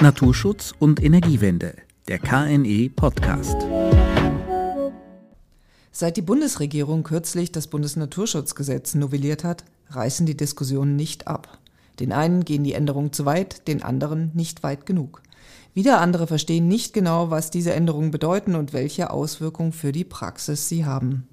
Naturschutz 0.00 0.74
und 0.78 1.02
Energiewende, 1.02 1.74
der 2.06 2.20
KNE 2.20 2.88
Podcast. 2.94 3.56
Seit 5.90 6.16
die 6.16 6.22
Bundesregierung 6.22 7.02
kürzlich 7.02 7.50
das 7.50 7.66
Bundesnaturschutzgesetz 7.66 8.94
novelliert 8.94 9.42
hat, 9.42 9.64
reißen 9.90 10.24
die 10.24 10.36
Diskussionen 10.36 10.94
nicht 10.94 11.26
ab. 11.26 11.58
Den 11.98 12.12
einen 12.12 12.44
gehen 12.44 12.62
die 12.62 12.74
Änderungen 12.74 13.12
zu 13.12 13.24
weit, 13.24 13.66
den 13.66 13.82
anderen 13.82 14.30
nicht 14.34 14.62
weit 14.62 14.86
genug. 14.86 15.20
Wieder 15.74 16.00
andere 16.00 16.28
verstehen 16.28 16.68
nicht 16.68 16.92
genau, 16.92 17.30
was 17.30 17.50
diese 17.50 17.72
Änderungen 17.72 18.12
bedeuten 18.12 18.54
und 18.54 18.72
welche 18.72 19.10
Auswirkungen 19.10 19.72
für 19.72 19.90
die 19.90 20.04
Praxis 20.04 20.68
sie 20.68 20.84
haben. 20.84 21.26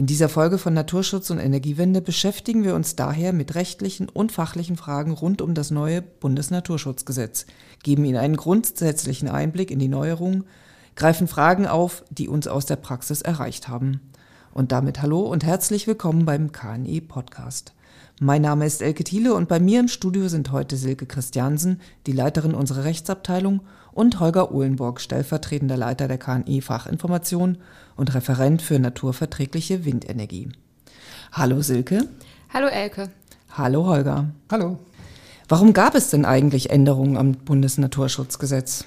In 0.00 0.06
dieser 0.06 0.30
Folge 0.30 0.56
von 0.56 0.72
Naturschutz 0.72 1.28
und 1.28 1.38
Energiewende 1.38 2.00
beschäftigen 2.00 2.64
wir 2.64 2.74
uns 2.74 2.96
daher 2.96 3.34
mit 3.34 3.54
rechtlichen 3.54 4.08
und 4.08 4.32
fachlichen 4.32 4.78
Fragen 4.78 5.12
rund 5.12 5.42
um 5.42 5.52
das 5.52 5.70
neue 5.70 6.00
Bundesnaturschutzgesetz, 6.00 7.44
geben 7.82 8.06
Ihnen 8.06 8.16
einen 8.16 8.36
grundsätzlichen 8.38 9.28
Einblick 9.28 9.70
in 9.70 9.78
die 9.78 9.88
Neuerungen, 9.88 10.44
greifen 10.96 11.28
Fragen 11.28 11.66
auf, 11.66 12.02
die 12.08 12.28
uns 12.28 12.48
aus 12.48 12.64
der 12.64 12.76
Praxis 12.76 13.20
erreicht 13.20 13.68
haben. 13.68 14.00
Und 14.54 14.72
damit 14.72 15.02
hallo 15.02 15.20
und 15.20 15.44
herzlich 15.44 15.86
willkommen 15.86 16.24
beim 16.24 16.50
KNE 16.50 17.02
Podcast. 17.02 17.74
Mein 18.22 18.42
Name 18.42 18.66
ist 18.66 18.82
Elke 18.82 19.02
Thiele 19.02 19.32
und 19.32 19.48
bei 19.48 19.58
mir 19.58 19.80
im 19.80 19.88
Studio 19.88 20.28
sind 20.28 20.52
heute 20.52 20.76
Silke 20.76 21.06
Christiansen, 21.06 21.80
die 22.06 22.12
Leiterin 22.12 22.52
unserer 22.52 22.84
Rechtsabteilung, 22.84 23.62
und 23.92 24.20
Holger 24.20 24.52
Uhlenburg, 24.52 25.00
stellvertretender 25.00 25.78
Leiter 25.78 26.06
der 26.06 26.18
KNE 26.18 26.60
Fachinformation 26.60 27.56
und 27.96 28.14
Referent 28.14 28.60
für 28.60 28.78
naturverträgliche 28.78 29.86
Windenergie. 29.86 30.50
Hallo 31.32 31.62
Silke. 31.62 32.10
Hallo 32.52 32.66
Elke. 32.66 33.08
Hallo 33.56 33.86
Holger. 33.86 34.26
Hallo. 34.50 34.78
Warum 35.48 35.72
gab 35.72 35.94
es 35.94 36.10
denn 36.10 36.26
eigentlich 36.26 36.68
Änderungen 36.68 37.16
am 37.16 37.32
Bundesnaturschutzgesetz? 37.32 38.84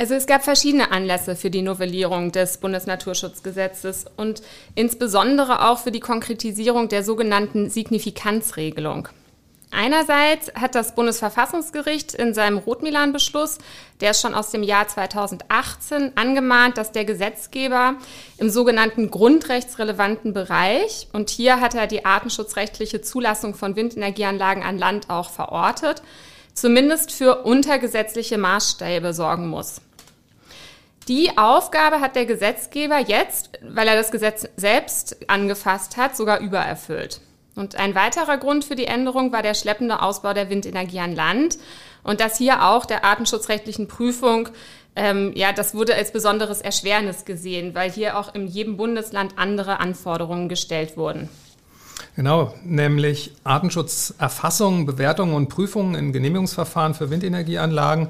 Also 0.00 0.14
es 0.14 0.26
gab 0.26 0.44
verschiedene 0.44 0.92
Anlässe 0.92 1.34
für 1.34 1.50
die 1.50 1.60
Novellierung 1.60 2.30
des 2.30 2.58
Bundesnaturschutzgesetzes 2.58 4.04
und 4.16 4.42
insbesondere 4.76 5.68
auch 5.68 5.80
für 5.80 5.90
die 5.90 5.98
Konkretisierung 5.98 6.88
der 6.88 7.02
sogenannten 7.02 7.68
Signifikanzregelung. 7.68 9.08
Einerseits 9.72 10.52
hat 10.54 10.76
das 10.76 10.94
Bundesverfassungsgericht 10.94 12.14
in 12.14 12.32
seinem 12.32 12.58
Rotmilan-Beschluss, 12.58 13.58
der 14.00 14.12
ist 14.12 14.22
schon 14.22 14.34
aus 14.34 14.52
dem 14.52 14.62
Jahr 14.62 14.86
2018, 14.86 16.12
angemahnt, 16.16 16.78
dass 16.78 16.92
der 16.92 17.04
Gesetzgeber 17.04 17.96
im 18.38 18.50
sogenannten 18.50 19.10
grundrechtsrelevanten 19.10 20.32
Bereich, 20.32 21.08
und 21.12 21.28
hier 21.28 21.60
hat 21.60 21.74
er 21.74 21.88
die 21.88 22.04
artenschutzrechtliche 22.04 23.02
Zulassung 23.02 23.54
von 23.54 23.74
Windenergieanlagen 23.74 24.62
an 24.62 24.78
Land 24.78 25.10
auch 25.10 25.28
verortet, 25.28 26.02
zumindest 26.54 27.12
für 27.12 27.42
untergesetzliche 27.42 28.38
Maßstäbe 28.38 29.12
sorgen 29.12 29.48
muss. 29.48 29.82
Die 31.08 31.38
Aufgabe 31.38 32.00
hat 32.00 32.16
der 32.16 32.26
Gesetzgeber 32.26 32.98
jetzt, 32.98 33.50
weil 33.62 33.88
er 33.88 33.96
das 33.96 34.10
Gesetz 34.10 34.46
selbst 34.56 35.16
angefasst 35.26 35.96
hat, 35.96 36.14
sogar 36.14 36.40
übererfüllt. 36.40 37.22
Und 37.54 37.76
ein 37.76 37.94
weiterer 37.94 38.36
Grund 38.36 38.64
für 38.64 38.76
die 38.76 38.86
Änderung 38.86 39.32
war 39.32 39.42
der 39.42 39.54
schleppende 39.54 40.02
Ausbau 40.02 40.34
der 40.34 40.50
Windenergie 40.50 41.00
an 41.00 41.14
Land 41.14 41.56
und 42.02 42.20
das 42.20 42.36
hier 42.36 42.62
auch 42.62 42.84
der 42.84 43.06
artenschutzrechtlichen 43.06 43.88
Prüfung, 43.88 44.50
ähm, 44.96 45.32
ja, 45.34 45.52
das 45.52 45.74
wurde 45.74 45.94
als 45.94 46.12
besonderes 46.12 46.60
Erschwernis 46.60 47.24
gesehen, 47.24 47.74
weil 47.74 47.90
hier 47.90 48.18
auch 48.18 48.34
in 48.34 48.46
jedem 48.46 48.76
Bundesland 48.76 49.32
andere 49.36 49.80
Anforderungen 49.80 50.50
gestellt 50.50 50.98
wurden. 50.98 51.30
Genau, 52.16 52.54
nämlich 52.64 53.32
Artenschutzerfassung, 53.44 54.84
Bewertung 54.84 55.34
und 55.34 55.48
Prüfungen 55.48 55.94
in 55.94 56.12
Genehmigungsverfahren 56.12 56.94
für 56.94 57.10
Windenergieanlagen 57.10 58.08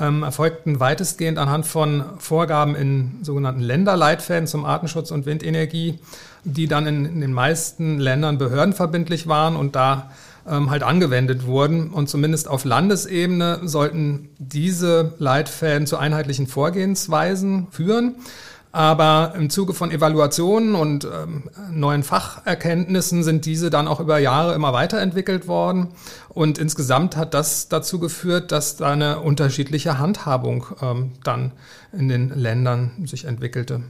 ähm, 0.00 0.22
erfolgten 0.22 0.80
weitestgehend 0.80 1.38
anhand 1.38 1.66
von 1.66 2.04
Vorgaben 2.18 2.74
in 2.74 3.18
sogenannten 3.22 3.60
Länderleitfäden 3.60 4.46
zum 4.46 4.64
Artenschutz 4.64 5.10
und 5.10 5.26
Windenergie, 5.26 5.98
die 6.44 6.66
dann 6.66 6.86
in, 6.86 7.04
in 7.06 7.20
den 7.20 7.32
meisten 7.32 7.98
Ländern 7.98 8.38
behördenverbindlich 8.38 9.26
waren 9.26 9.56
und 9.56 9.76
da 9.76 10.10
ähm, 10.48 10.70
halt 10.70 10.82
angewendet 10.82 11.46
wurden. 11.46 11.90
Und 11.90 12.08
zumindest 12.08 12.48
auf 12.48 12.64
Landesebene 12.64 13.60
sollten 13.64 14.28
diese 14.38 15.14
Leitfäden 15.18 15.86
zu 15.86 15.96
einheitlichen 15.96 16.46
Vorgehensweisen 16.46 17.68
führen. 17.70 18.16
Aber 18.72 19.34
im 19.36 19.50
Zuge 19.50 19.74
von 19.74 19.90
Evaluationen 19.90 20.74
und 20.74 21.04
ähm, 21.04 21.44
neuen 21.70 22.02
Facherkenntnissen 22.02 23.22
sind 23.22 23.44
diese 23.44 23.68
dann 23.68 23.86
auch 23.86 24.00
über 24.00 24.18
Jahre 24.18 24.54
immer 24.54 24.72
weiterentwickelt 24.72 25.46
worden. 25.46 25.88
Und 26.30 26.56
insgesamt 26.56 27.16
hat 27.18 27.34
das 27.34 27.68
dazu 27.68 27.98
geführt, 27.98 28.50
dass 28.50 28.76
da 28.76 28.90
eine 28.90 29.20
unterschiedliche 29.20 29.98
Handhabung 29.98 30.64
ähm, 30.80 31.12
dann 31.22 31.52
in 31.92 32.08
den 32.08 32.30
Ländern 32.30 32.92
sich 33.04 33.26
entwickelte. 33.26 33.82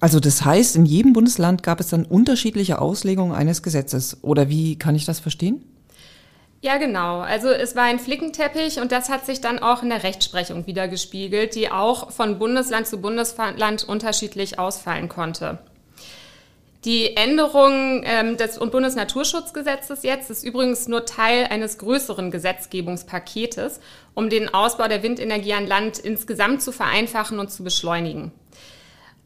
Also 0.00 0.20
das 0.20 0.42
heißt, 0.42 0.76
in 0.76 0.86
jedem 0.86 1.12
Bundesland 1.12 1.62
gab 1.62 1.78
es 1.78 1.88
dann 1.88 2.04
unterschiedliche 2.04 2.80
Auslegungen 2.80 3.34
eines 3.34 3.62
Gesetzes. 3.62 4.18
Oder 4.22 4.48
wie 4.48 4.76
kann 4.76 4.94
ich 4.94 5.04
das 5.04 5.20
verstehen? 5.20 5.62
Ja, 6.60 6.76
genau. 6.78 7.20
Also 7.20 7.50
es 7.50 7.76
war 7.76 7.84
ein 7.84 8.00
Flickenteppich 8.00 8.80
und 8.80 8.90
das 8.90 9.08
hat 9.08 9.24
sich 9.24 9.40
dann 9.40 9.60
auch 9.60 9.82
in 9.82 9.90
der 9.90 10.02
Rechtsprechung 10.02 10.66
wieder 10.66 10.88
gespiegelt, 10.88 11.54
die 11.54 11.70
auch 11.70 12.10
von 12.10 12.38
Bundesland 12.38 12.86
zu 12.88 13.00
Bundesland 13.00 13.84
unterschiedlich 13.84 14.58
ausfallen 14.58 15.08
konnte. 15.08 15.58
Die 16.84 17.16
Änderung 17.16 18.02
ähm, 18.04 18.36
des 18.36 18.58
Bundesnaturschutzgesetzes 18.58 20.04
jetzt 20.04 20.30
ist 20.30 20.44
übrigens 20.44 20.88
nur 20.88 21.04
Teil 21.06 21.46
eines 21.50 21.78
größeren 21.78 22.30
Gesetzgebungspaketes, 22.30 23.80
um 24.14 24.30
den 24.30 24.52
Ausbau 24.52 24.86
der 24.88 25.02
Windenergie 25.02 25.54
an 25.54 25.66
Land 25.66 25.98
insgesamt 25.98 26.62
zu 26.62 26.70
vereinfachen 26.72 27.40
und 27.40 27.50
zu 27.50 27.64
beschleunigen. 27.64 28.32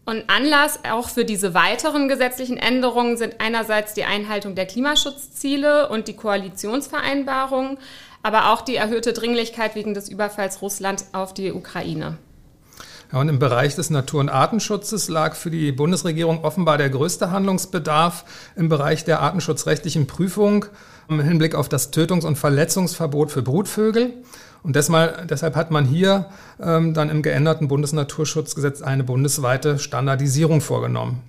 Und 0.04 0.28
Anlass 0.28 0.80
auch 0.90 1.08
für 1.08 1.24
diese 1.24 1.54
weiteren 1.54 2.08
gesetzlichen 2.08 2.56
Änderungen 2.56 3.16
sind 3.16 3.36
einerseits 3.40 3.94
die 3.94 4.02
Einhaltung 4.04 4.56
der 4.56 4.66
Klimaschutzziele 4.66 5.88
und 5.88 6.08
die 6.08 6.16
Koalitionsvereinbarung, 6.16 7.78
aber 8.22 8.52
auch 8.52 8.62
die 8.62 8.76
erhöhte 8.76 9.12
Dringlichkeit 9.12 9.74
wegen 9.76 9.94
des 9.94 10.08
Überfalls 10.08 10.60
Russlands 10.60 11.08
auf 11.12 11.34
die 11.34 11.52
Ukraine. 11.52 12.18
Ja, 13.12 13.20
und 13.20 13.28
im 13.28 13.38
Bereich 13.38 13.74
des 13.74 13.90
Natur- 13.90 14.20
und 14.20 14.30
Artenschutzes 14.30 15.08
lag 15.08 15.34
für 15.34 15.50
die 15.50 15.70
Bundesregierung 15.70 16.44
offenbar 16.44 16.78
der 16.78 16.88
größte 16.88 17.30
Handlungsbedarf 17.30 18.24
im 18.56 18.68
Bereich 18.68 19.04
der 19.04 19.20
artenschutzrechtlichen 19.20 20.06
Prüfung 20.06 20.64
im 21.08 21.20
Hinblick 21.20 21.54
auf 21.54 21.68
das 21.68 21.92
Tötungs- 21.92 22.24
und 22.24 22.38
Verletzungsverbot 22.38 23.30
für 23.30 23.42
Brutvögel. 23.42 24.14
Und 24.62 24.76
deshalb, 24.76 25.28
deshalb 25.28 25.56
hat 25.56 25.70
man 25.70 25.84
hier 25.84 26.26
ähm, 26.60 26.94
dann 26.94 27.10
im 27.10 27.22
geänderten 27.22 27.68
Bundesnaturschutzgesetz 27.68 28.80
eine 28.80 29.04
bundesweite 29.04 29.78
Standardisierung 29.78 30.60
vorgenommen. 30.60 31.20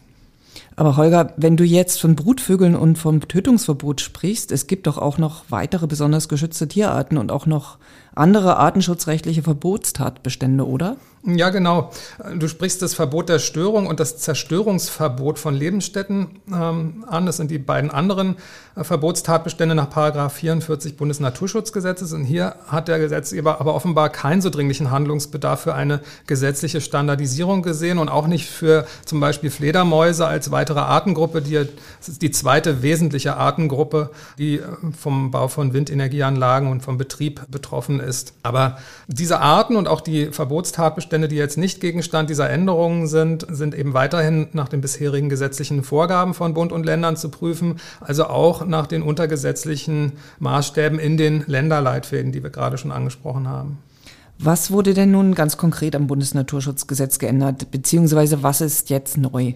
Aber 0.75 0.97
Holger, 0.97 1.33
wenn 1.35 1.57
du 1.57 1.63
jetzt 1.63 1.99
von 1.99 2.15
Brutvögeln 2.15 2.75
und 2.75 2.97
vom 2.97 3.27
Tötungsverbot 3.27 4.01
sprichst, 4.01 4.51
es 4.51 4.67
gibt 4.67 4.87
doch 4.87 4.97
auch 4.97 5.17
noch 5.17 5.45
weitere 5.49 5.87
besonders 5.87 6.29
geschützte 6.29 6.67
Tierarten 6.67 7.17
und 7.17 7.31
auch 7.31 7.45
noch 7.45 7.77
andere 8.15 8.57
artenschutzrechtliche 8.57 9.43
Verbotstatbestände, 9.43 10.65
oder? 10.65 10.95
Ja, 11.25 11.51
genau. 11.51 11.89
Du 12.37 12.49
sprichst 12.49 12.81
das 12.81 12.93
Verbot 12.93 13.29
der 13.29 13.39
Störung 13.39 13.87
und 13.87 14.01
das 14.01 14.17
Zerstörungsverbot 14.17 15.39
von 15.39 15.55
Lebensstätten 15.55 16.41
ähm, 16.51 17.05
an. 17.07 17.25
Das 17.25 17.37
sind 17.37 17.49
die 17.49 17.59
beiden 17.59 17.91
anderen 17.91 18.35
äh, 18.75 18.83
Verbotstatbestände 18.83 19.73
nach 19.73 19.89
Paragraph 19.89 20.33
44 20.33 20.97
Bundesnaturschutzgesetzes. 20.97 22.11
Und 22.11 22.25
hier 22.25 22.55
hat 22.67 22.89
der 22.89 22.99
Gesetzgeber 22.99 23.61
aber 23.61 23.73
offenbar 23.73 24.09
keinen 24.09 24.41
so 24.41 24.49
dringlichen 24.49 24.91
Handlungsbedarf 24.91 25.61
für 25.61 25.73
eine 25.73 26.01
gesetzliche 26.27 26.81
Standardisierung 26.81 27.61
gesehen 27.61 27.99
und 27.99 28.09
auch 28.09 28.27
nicht 28.27 28.49
für 28.49 28.85
zum 29.05 29.21
Beispiel 29.21 29.49
Fledermäuse 29.49 30.27
als 30.27 30.51
weitere 30.51 30.79
Artengruppe, 30.79 31.41
die 31.41 31.69
die 32.21 32.31
zweite 32.31 32.81
wesentliche 32.81 33.37
Artengruppe, 33.37 34.09
die 34.37 34.55
äh, 34.55 34.63
vom 34.99 35.31
Bau 35.31 35.47
von 35.47 35.71
Windenergieanlagen 35.71 36.69
und 36.69 36.81
vom 36.81 36.97
Betrieb 36.97 37.49
betroffen 37.49 38.01
ist. 38.01 38.33
Aber 38.43 38.77
diese 39.07 39.39
Arten 39.39 39.77
und 39.77 39.87
auch 39.87 40.01
die 40.01 40.25
Verbotstatbestände, 40.25 41.12
die 41.21 41.35
jetzt 41.35 41.57
nicht 41.57 41.79
Gegenstand 41.79 42.29
dieser 42.29 42.49
Änderungen 42.49 43.07
sind, 43.07 43.45
sind 43.49 43.75
eben 43.75 43.93
weiterhin 43.93 44.47
nach 44.53 44.67
den 44.67 44.81
bisherigen 44.81 45.29
gesetzlichen 45.29 45.83
Vorgaben 45.83 46.33
von 46.33 46.53
Bund 46.53 46.71
und 46.71 46.85
Ländern 46.85 47.15
zu 47.15 47.29
prüfen, 47.29 47.79
also 48.01 48.25
auch 48.25 48.65
nach 48.65 48.87
den 48.87 49.03
untergesetzlichen 49.03 50.13
Maßstäben 50.39 50.99
in 50.99 51.17
den 51.17 51.43
Länderleitfäden, 51.47 52.31
die 52.31 52.43
wir 52.43 52.49
gerade 52.49 52.77
schon 52.77 52.91
angesprochen 52.91 53.47
haben. 53.47 53.77
Was 54.39 54.71
wurde 54.71 54.93
denn 54.93 55.11
nun 55.11 55.35
ganz 55.35 55.57
konkret 55.57 55.95
am 55.95 56.07
Bundesnaturschutzgesetz 56.07 57.19
geändert, 57.19 57.71
beziehungsweise 57.71 58.43
was 58.43 58.61
ist 58.61 58.89
jetzt 58.89 59.17
neu? 59.17 59.53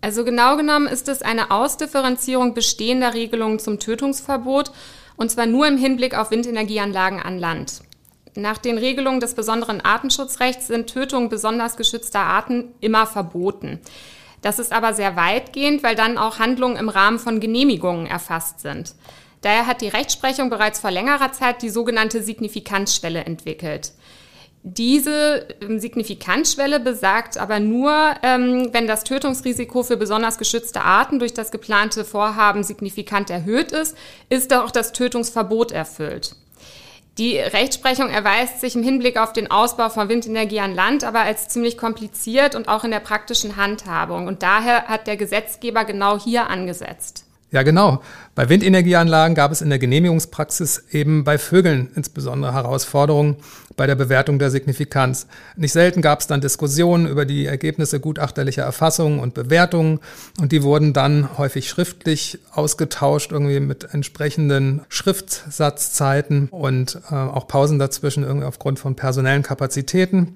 Also 0.00 0.24
genau 0.24 0.56
genommen 0.56 0.86
ist 0.86 1.08
es 1.08 1.22
eine 1.22 1.50
Ausdifferenzierung 1.50 2.54
bestehender 2.54 3.14
Regelungen 3.14 3.58
zum 3.58 3.78
Tötungsverbot 3.78 4.72
und 5.16 5.30
zwar 5.30 5.46
nur 5.46 5.66
im 5.66 5.76
Hinblick 5.76 6.16
auf 6.16 6.30
Windenergieanlagen 6.30 7.20
an 7.20 7.38
Land. 7.38 7.82
Nach 8.38 8.56
den 8.56 8.78
Regelungen 8.78 9.18
des 9.18 9.34
besonderen 9.34 9.80
Artenschutzrechts 9.80 10.68
sind 10.68 10.88
Tötungen 10.88 11.28
besonders 11.28 11.76
geschützter 11.76 12.20
Arten 12.20 12.72
immer 12.80 13.04
verboten. 13.04 13.80
Das 14.42 14.60
ist 14.60 14.72
aber 14.72 14.94
sehr 14.94 15.16
weitgehend, 15.16 15.82
weil 15.82 15.96
dann 15.96 16.18
auch 16.18 16.38
Handlungen 16.38 16.76
im 16.76 16.88
Rahmen 16.88 17.18
von 17.18 17.40
Genehmigungen 17.40 18.06
erfasst 18.06 18.60
sind. 18.60 18.94
Daher 19.40 19.66
hat 19.66 19.80
die 19.80 19.88
Rechtsprechung 19.88 20.50
bereits 20.50 20.78
vor 20.78 20.92
längerer 20.92 21.32
Zeit 21.32 21.62
die 21.62 21.68
sogenannte 21.68 22.22
Signifikanzschwelle 22.22 23.24
entwickelt. 23.24 23.92
Diese 24.62 25.48
ähm, 25.60 25.80
Signifikanzschwelle 25.80 26.78
besagt 26.78 27.38
aber 27.38 27.58
nur, 27.58 27.92
ähm, 28.22 28.68
wenn 28.70 28.86
das 28.86 29.02
Tötungsrisiko 29.02 29.82
für 29.82 29.96
besonders 29.96 30.38
geschützte 30.38 30.82
Arten 30.82 31.18
durch 31.18 31.34
das 31.34 31.50
geplante 31.50 32.04
Vorhaben 32.04 32.62
signifikant 32.62 33.30
erhöht 33.30 33.72
ist, 33.72 33.96
ist 34.28 34.54
auch 34.54 34.70
das 34.70 34.92
Tötungsverbot 34.92 35.72
erfüllt. 35.72 36.36
Die 37.18 37.36
Rechtsprechung 37.36 38.10
erweist 38.10 38.60
sich 38.60 38.76
im 38.76 38.84
Hinblick 38.84 39.16
auf 39.16 39.32
den 39.32 39.50
Ausbau 39.50 39.88
von 39.88 40.08
Windenergie 40.08 40.60
an 40.60 40.74
Land 40.74 41.02
aber 41.02 41.20
als 41.20 41.48
ziemlich 41.48 41.76
kompliziert 41.76 42.54
und 42.54 42.68
auch 42.68 42.84
in 42.84 42.92
der 42.92 43.00
praktischen 43.00 43.56
Handhabung. 43.56 44.28
Und 44.28 44.44
daher 44.44 44.84
hat 44.84 45.08
der 45.08 45.16
Gesetzgeber 45.16 45.84
genau 45.84 46.16
hier 46.16 46.48
angesetzt. 46.48 47.27
Ja, 47.50 47.62
genau. 47.62 48.02
Bei 48.34 48.50
Windenergieanlagen 48.50 49.34
gab 49.34 49.52
es 49.52 49.62
in 49.62 49.70
der 49.70 49.78
Genehmigungspraxis 49.78 50.84
eben 50.90 51.24
bei 51.24 51.38
Vögeln 51.38 51.88
insbesondere 51.94 52.52
Herausforderungen 52.52 53.36
bei 53.74 53.86
der 53.86 53.94
Bewertung 53.94 54.38
der 54.38 54.50
Signifikanz. 54.50 55.26
Nicht 55.56 55.72
selten 55.72 56.02
gab 56.02 56.20
es 56.20 56.26
dann 56.26 56.42
Diskussionen 56.42 57.06
über 57.06 57.24
die 57.24 57.46
Ergebnisse 57.46 58.00
gutachterlicher 58.00 58.64
Erfassungen 58.64 59.18
und 59.18 59.32
Bewertungen 59.32 60.00
und 60.38 60.52
die 60.52 60.62
wurden 60.62 60.92
dann 60.92 61.38
häufig 61.38 61.70
schriftlich 61.70 62.38
ausgetauscht, 62.52 63.32
irgendwie 63.32 63.60
mit 63.60 63.94
entsprechenden 63.94 64.82
Schriftsatzzeiten 64.90 66.48
und 66.50 67.00
äh, 67.10 67.14
auch 67.14 67.48
Pausen 67.48 67.78
dazwischen 67.78 68.24
irgendwie 68.24 68.46
aufgrund 68.46 68.78
von 68.78 68.94
personellen 68.94 69.42
Kapazitäten. 69.42 70.34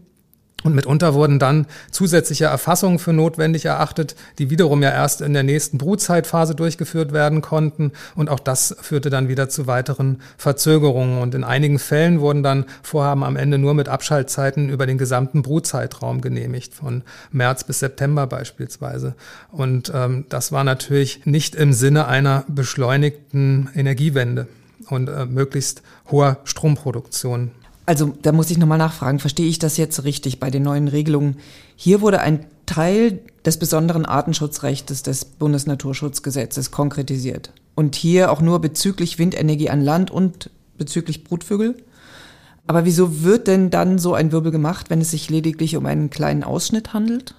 Und 0.63 0.75
mitunter 0.75 1.15
wurden 1.15 1.39
dann 1.39 1.67
zusätzliche 1.91 2.45
Erfassungen 2.45 2.99
für 2.99 3.13
notwendig 3.13 3.65
erachtet, 3.65 4.15
die 4.39 4.51
wiederum 4.51 4.83
ja 4.83 4.91
erst 4.91 5.21
in 5.21 5.33
der 5.33 5.43
nächsten 5.43 5.79
Brutzeitphase 5.79 6.55
durchgeführt 6.55 7.13
werden 7.13 7.43
konnten. 7.43 7.93
Und 8.15 8.31
auch 8.31 8.39
das 8.39 8.77
führte 8.81 9.11
dann 9.11 9.29
wieder 9.29 9.49
zu 9.49 9.67
weiteren 9.67 10.23
Verzögerungen. 10.37 11.21
Und 11.21 11.35
in 11.35 11.43
einigen 11.43 11.79
Fällen 11.79 12.21
wurden 12.21 12.43
dann 12.43 12.65
Vorhaben 12.83 13.25
am 13.25 13.37
Ende 13.37 13.59
nur 13.59 13.75
mit 13.75 13.89
Abschaltzeiten 13.89 14.69
über 14.69 14.87
den 14.87 14.99
gesamten 14.99 15.43
Brutzeitraum 15.43 16.21
genehmigt, 16.21 16.75
von 16.75 17.03
März 17.33 17.65
bis 17.65 17.81
September 17.81 18.27
beispielsweise. 18.29 19.15
Und 19.51 19.91
ähm, 19.95 20.27
das 20.29 20.53
war 20.53 20.63
natürlich 20.63 21.27
nicht 21.27 21.57
im 21.57 21.73
Sinne 21.73 22.07
einer 22.07 22.45
beschleunigten 22.47 23.69
Energiewende 23.75 24.47
und 24.89 25.09
äh, 25.09 25.27
möglichst 25.27 25.83
hoher 26.11 26.39
Stromproduktion. 26.45 27.51
Also 27.85 28.15
da 28.23 28.33
muss 28.33 28.51
ich 28.51 28.59
nochmal 28.59 28.79
nachfragen, 28.79 29.19
verstehe 29.19 29.49
ich 29.49 29.59
das 29.59 29.77
jetzt 29.77 30.05
richtig 30.05 30.39
bei 30.39 30.51
den 30.51 30.63
neuen 30.63 30.89
Regelungen? 30.89 31.37
Hier 31.77 32.01
wurde 32.01 32.21
ein 32.21 32.47
Teil 32.67 33.21
des 33.45 33.59
besonderen 33.59 34.07
Artenschutzrechts 34.07 35.03
des 35.03 35.25
Bundesnaturschutzgesetzes 35.25 36.71
konkretisiert. 36.71 37.51
Und 37.75 37.97
hier 37.97 38.31
auch 38.31 38.41
nur 38.41 38.61
bezüglich 38.61 39.19
Windenergie 39.19 39.71
an 39.71 39.81
Land 39.81 40.11
und 40.11 40.51
bezüglich 40.79 41.25
Brutvögel. 41.25 41.77
Aber 42.67 42.85
wieso 42.85 43.23
wird 43.23 43.49
denn 43.49 43.71
dann 43.71 43.99
so 43.99 44.15
ein 44.15 44.31
Wirbel 44.31 44.53
gemacht, 44.53 44.91
wenn 44.91 45.01
es 45.01 45.11
sich 45.11 45.29
lediglich 45.29 45.77
um 45.77 45.87
einen 45.87 46.11
kleinen 46.11 46.45
Ausschnitt 46.45 46.93
handelt? 46.93 47.35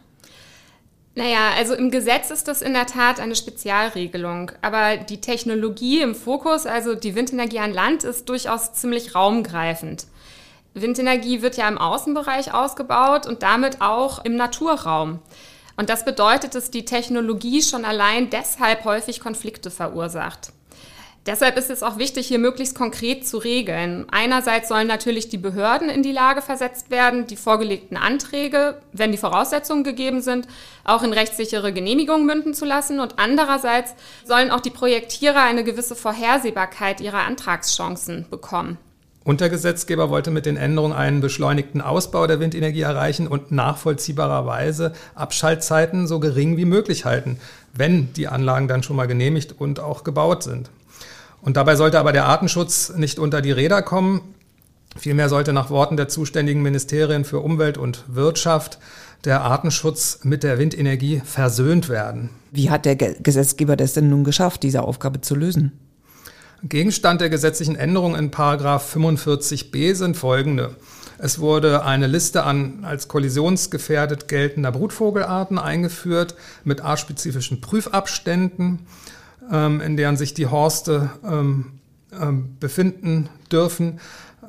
Naja, 1.16 1.52
also 1.56 1.76
im 1.76 1.92
Gesetz 1.92 2.32
ist 2.32 2.48
das 2.48 2.62
in 2.62 2.74
der 2.74 2.88
Tat 2.88 3.20
eine 3.20 3.36
Spezialregelung. 3.36 4.52
Aber 4.62 4.98
die 4.98 5.22
Technologie 5.22 6.02
im 6.02 6.16
Fokus, 6.16 6.66
also 6.66 6.96
die 6.96 7.16
Windenergie 7.16 7.60
an 7.60 7.72
Land, 7.72 8.04
ist 8.04 8.28
durchaus 8.30 8.74
ziemlich 8.74 9.16
raumgreifend. 9.16 10.08
Windenergie 10.74 11.42
wird 11.42 11.58
ja 11.58 11.68
im 11.68 11.78
Außenbereich 11.78 12.54
ausgebaut 12.54 13.28
und 13.28 13.44
damit 13.44 13.82
auch 13.82 14.24
im 14.26 14.36
Naturraum. 14.36 15.20
Und 15.78 15.90
das 15.90 16.06
bedeutet, 16.06 16.56
dass 16.56 16.72
die 16.72 16.86
Technologie 16.86 17.62
schon 17.62 17.86
allein 17.86 18.30
deshalb 18.30 18.86
häufig 18.86 19.20
Konflikte 19.20 19.72
verursacht. 19.72 20.52
Deshalb 21.26 21.58
ist 21.58 21.70
es 21.70 21.84
auch 21.84 21.98
wichtig, 21.98 22.28
hier 22.28 22.38
möglichst 22.38 22.76
konkret 22.76 23.26
zu 23.26 23.38
regeln. 23.38 24.06
Einerseits 24.12 24.68
sollen 24.68 24.88
natürlich 24.88 25.30
die 25.30 25.38
Behörden 25.38 25.90
in 25.90 26.04
die 26.04 26.12
Lage 26.12 26.42
versetzt 26.42 26.92
werden, 26.92 27.28
die 27.28 27.38
vorgelegten 27.38 27.96
Anträge, 27.96 28.82
wenn 28.92 29.14
die 29.14 29.18
Voraussetzungen 29.18 29.86
gegeben 29.86 30.22
sind, 30.22 30.48
auch 30.84 31.02
in 31.02 31.14
rechtssichere 31.14 31.72
Genehmigungen 31.72 32.26
münden 32.26 32.54
zu 32.54 32.66
lassen. 32.66 33.00
Und 33.00 33.20
andererseits 33.20 33.96
sollen 34.26 34.52
auch 34.52 34.60
die 34.60 34.70
Projektierer 34.70 35.42
eine 35.42 35.64
gewisse 35.64 35.96
Vorhersehbarkeit 35.96 37.00
ihrer 37.00 37.22
Antragschancen 37.22 38.26
bekommen. 38.30 38.78
Und 39.24 39.40
der 39.40 39.50
Gesetzgeber 39.50 40.10
wollte 40.10 40.32
mit 40.32 40.46
den 40.46 40.58
Änderungen 40.58 40.94
einen 40.94 41.22
beschleunigten 41.22 41.80
Ausbau 41.82 42.28
der 42.28 42.40
Windenergie 42.40 42.82
erreichen 42.82 43.28
und 43.28 43.52
nachvollziehbarerweise 43.52 44.94
Abschaltzeiten 45.16 46.08
so 46.08 46.20
gering 46.20 46.58
wie 46.58 46.66
möglich 46.66 47.06
halten, 47.06 47.38
wenn 47.74 48.12
die 48.14 48.28
Anlagen 48.28 48.68
dann 48.68 48.84
schon 48.84 48.98
mal 48.98 49.08
genehmigt 49.08 49.56
und 49.58 49.80
auch 49.80 50.04
gebaut 50.04 50.44
sind. 50.44 50.70
Und 51.42 51.58
dabei 51.58 51.76
sollte 51.76 52.00
aber 52.00 52.12
der 52.12 52.26
Artenschutz 52.26 52.94
nicht 52.96 53.18
unter 53.18 53.42
die 53.42 53.52
Räder 53.52 53.82
kommen. 53.82 54.22
Vielmehr 54.98 55.30
sollte 55.30 55.54
nach 55.54 55.70
Worten 55.70 55.98
der 55.98 56.08
zuständigen 56.08 56.62
Ministerien 56.62 57.26
für 57.26 57.40
Umwelt 57.40 57.78
und 57.78 58.04
Wirtschaft 58.08 58.78
der 59.26 59.42
Artenschutz 59.42 60.20
mit 60.24 60.44
der 60.44 60.58
Windenergie 60.58 61.22
versöhnt 61.24 61.88
werden. 61.88 62.30
Wie 62.52 62.70
hat 62.70 62.86
der 62.86 62.96
Gesetzgeber 62.96 63.76
das 63.78 63.94
denn 63.94 64.10
nun 64.10 64.24
geschafft, 64.26 64.64
diese 64.64 64.84
Aufgabe 64.84 65.22
zu 65.22 65.36
lösen? 65.36 65.72
Gegenstand 66.66 67.20
der 67.20 67.30
gesetzlichen 67.30 67.76
Änderung 67.76 68.16
in 68.16 68.32
Paragraph 68.32 68.96
45b 68.96 69.96
sind 69.96 70.16
folgende. 70.16 70.78
Es 71.18 71.40
wurde 71.40 71.84
eine 71.84 72.08
Liste 72.08 72.46
an 72.46 72.86
als 72.86 73.10
kollisionsgefährdet 73.10 74.30
geltender 74.30 74.72
Brutvogelarten 74.72 75.60
eingeführt 75.60 76.36
mit 76.64 76.80
artspezifischen 76.80 77.60
Prüfabständen, 77.60 78.80
ähm, 79.52 79.82
in 79.82 79.98
deren 79.98 80.16
sich 80.16 80.34
die 80.34 80.48
Horste 80.48 81.10
ähm, 81.26 81.80
ähm, 82.18 82.56
befinden 82.62 83.28
dürfen. 83.52 84.00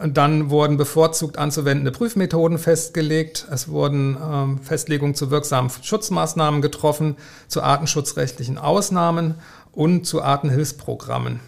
Dann 0.05 0.51
wurden 0.51 0.77
bevorzugt 0.77 1.37
anzuwendende 1.37 1.91
Prüfmethoden 1.91 2.59
festgelegt. 2.59 3.47
Es 3.49 3.69
wurden 3.69 4.59
Festlegungen 4.61 5.15
zu 5.15 5.31
wirksamen 5.31 5.71
Schutzmaßnahmen 5.71 6.63
getroffen, 6.63 7.15
zu 7.47 7.63
artenschutzrechtlichen 7.63 8.59
Ausnahmen 8.59 9.37
und 9.71 10.05
zu 10.05 10.21
Artenhilfsprogrammen. 10.21 11.39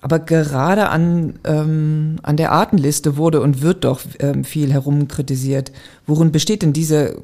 Aber 0.00 0.18
gerade 0.18 0.88
an, 0.88 1.38
ähm, 1.44 2.16
an 2.22 2.36
der 2.36 2.52
Artenliste 2.52 3.16
wurde 3.16 3.40
und 3.40 3.62
wird 3.62 3.84
doch 3.84 4.02
ähm, 4.20 4.44
viel 4.44 4.72
herumkritisiert. 4.72 5.72
Worin 6.06 6.32
besteht 6.32 6.62
denn 6.62 6.72
diese 6.72 7.20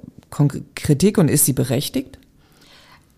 Kritik 0.75 1.19
und 1.19 1.29
ist 1.29 1.45
sie 1.45 1.53
berechtigt? 1.53 2.19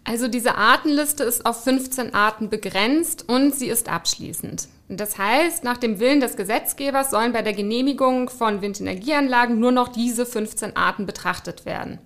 Also 0.05 0.29
diese 0.29 0.56
Artenliste 0.56 1.25
ist 1.25 1.47
auf 1.47 1.65
15 1.65 2.12
Arten 2.12 2.51
begrenzt 2.51 3.27
und 3.27 3.55
sie 3.55 3.69
ist 3.69 3.89
abschließend. 3.89 4.69
Das 4.89 5.17
heißt, 5.17 5.65
nach 5.65 5.78
dem 5.78 5.99
Willen 5.99 6.21
des 6.21 6.37
Gesetzgebers 6.37 7.11
sollen 7.11 7.33
bei 7.33 7.40
der 7.40 7.55
Genehmigung 7.55 8.28
von 8.28 8.61
Windenergieanlagen 8.61 9.59
nur 9.59 9.73
noch 9.73 9.88
diese 9.88 10.26
15 10.26 10.76
Arten 10.76 11.07
betrachtet 11.07 11.64
werden. 11.64 11.99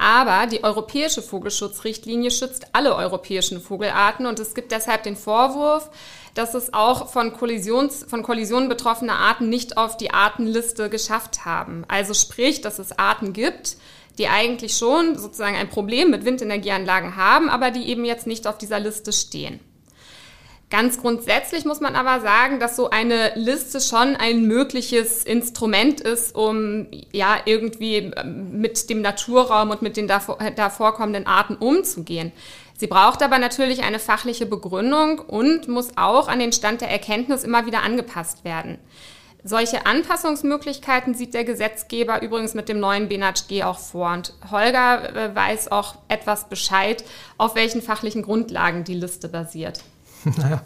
Aber 0.00 0.46
die 0.46 0.64
europäische 0.64 1.20
Vogelschutzrichtlinie 1.20 2.30
schützt 2.30 2.68
alle 2.72 2.96
europäischen 2.96 3.60
Vogelarten 3.60 4.24
und 4.24 4.40
es 4.40 4.54
gibt 4.54 4.72
deshalb 4.72 5.02
den 5.02 5.14
Vorwurf, 5.14 5.90
dass 6.32 6.54
es 6.54 6.72
auch 6.72 7.10
von, 7.10 7.34
Kollisions, 7.34 8.06
von 8.08 8.22
Kollisionen 8.22 8.70
betroffene 8.70 9.12
Arten 9.12 9.50
nicht 9.50 9.76
auf 9.76 9.98
die 9.98 10.10
Artenliste 10.10 10.88
geschafft 10.88 11.44
haben. 11.44 11.84
Also 11.86 12.14
sprich, 12.14 12.62
dass 12.62 12.78
es 12.78 12.98
Arten 12.98 13.34
gibt, 13.34 13.76
die 14.16 14.28
eigentlich 14.28 14.78
schon 14.78 15.18
sozusagen 15.18 15.56
ein 15.56 15.68
Problem 15.68 16.10
mit 16.10 16.24
Windenergieanlagen 16.24 17.16
haben, 17.16 17.50
aber 17.50 17.70
die 17.70 17.90
eben 17.90 18.06
jetzt 18.06 18.26
nicht 18.26 18.46
auf 18.46 18.56
dieser 18.56 18.80
Liste 18.80 19.12
stehen. 19.12 19.60
Ganz 20.70 21.00
grundsätzlich 21.00 21.64
muss 21.64 21.80
man 21.80 21.96
aber 21.96 22.20
sagen, 22.20 22.60
dass 22.60 22.76
so 22.76 22.90
eine 22.90 23.32
Liste 23.34 23.80
schon 23.80 24.14
ein 24.14 24.46
mögliches 24.46 25.24
Instrument 25.24 26.00
ist, 26.00 26.36
um 26.36 26.86
ja 27.12 27.38
irgendwie 27.44 27.96
ähm, 27.96 28.60
mit 28.60 28.88
dem 28.88 29.02
Naturraum 29.02 29.70
und 29.70 29.82
mit 29.82 29.96
den 29.96 30.06
da, 30.06 30.20
da 30.54 30.70
vorkommenden 30.70 31.26
Arten 31.26 31.56
umzugehen. 31.56 32.30
Sie 32.76 32.86
braucht 32.86 33.20
aber 33.22 33.38
natürlich 33.38 33.82
eine 33.82 33.98
fachliche 33.98 34.46
Begründung 34.46 35.18
und 35.18 35.66
muss 35.66 35.90
auch 35.96 36.28
an 36.28 36.38
den 36.38 36.52
Stand 36.52 36.82
der 36.82 36.90
Erkenntnis 36.90 37.42
immer 37.42 37.66
wieder 37.66 37.82
angepasst 37.82 38.44
werden. 38.44 38.78
Solche 39.42 39.86
Anpassungsmöglichkeiten 39.86 41.14
sieht 41.14 41.34
der 41.34 41.44
Gesetzgeber 41.44 42.22
übrigens 42.22 42.54
mit 42.54 42.68
dem 42.68 42.78
neuen 42.78 43.08
BNHG 43.08 43.64
auch 43.64 43.78
vor. 43.78 44.12
Und 44.12 44.34
Holger 44.50 45.16
äh, 45.16 45.34
weiß 45.34 45.72
auch 45.72 45.96
etwas 46.08 46.48
Bescheid, 46.48 47.02
auf 47.38 47.56
welchen 47.56 47.82
fachlichen 47.82 48.22
Grundlagen 48.22 48.84
die 48.84 48.94
Liste 48.94 49.28
basiert. 49.28 49.82
Naja, 50.36 50.62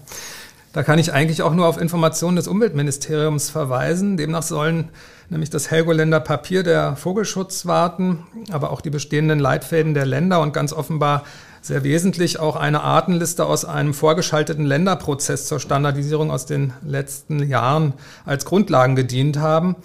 da 0.73 0.83
kann 0.83 0.99
ich 0.99 1.13
eigentlich 1.13 1.43
auch 1.43 1.55
nur 1.55 1.67
auf 1.67 1.81
Informationen 1.81 2.37
des 2.37 2.49
Umweltministeriums 2.49 3.51
verweisen. 3.51 4.17
Demnach 4.17 4.43
sollen 4.43 4.89
nämlich 5.31 5.51
das 5.51 5.71
Helgoländer 5.71 6.21
Papier 6.21 6.63
der 6.63 6.97
Vogelschutzwarten, 6.97 8.25
aber 8.51 8.71
auch 8.71 8.81
die 8.81 8.91
bestehenden 8.91 9.39
Leitfäden 9.39 9.95
der 9.95 10.07
Länder 10.07 10.41
und 10.41 10.53
ganz 10.53 10.73
offenbar 10.73 11.25
sehr 11.63 11.83
wesentlich 11.83 12.41
auch 12.41 12.57
eine 12.57 12.83
Artenliste 12.83 13.47
aus 13.47 13.65
einem 13.65 13.95
vorgeschalteten 13.95 14.67
Länderprozess 14.67 15.47
zur 15.47 15.61
Standardisierung 15.61 16.31
aus 16.31 16.45
den 16.45 16.75
letzten 16.83 17.49
Jahren 17.49 17.95
als 18.27 18.45
Grundlagen 18.45 18.97
gedient 18.97 19.39
haben. 19.39 19.77